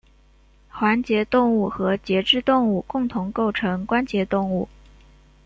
[0.67, 4.67] 环节动物和节肢动物共同构成关节动物。